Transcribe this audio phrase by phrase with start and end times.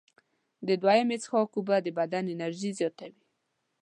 [0.67, 3.21] د دویمې څښاک اوبه د بدن انرژي زیاتوي.